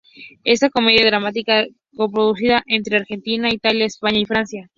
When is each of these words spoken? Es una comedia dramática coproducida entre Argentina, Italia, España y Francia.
Es 0.43 0.63
una 0.63 0.71
comedia 0.71 1.05
dramática 1.05 1.63
coproducida 1.95 2.63
entre 2.65 2.97
Argentina, 2.97 3.53
Italia, 3.53 3.85
España 3.85 4.17
y 4.17 4.25
Francia. 4.25 4.67